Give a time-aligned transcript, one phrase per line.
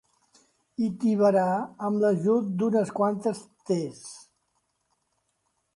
[0.81, 1.43] Hi tibarà
[1.89, 4.03] amb l'ajut d'unes quantes tes.